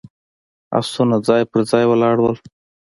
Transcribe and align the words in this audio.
آسونه 0.79 1.17
ځای 1.27 1.41
پر 1.51 1.61
ځای 1.69 1.83
ولاړ 1.87 2.15
ول. 2.21 2.35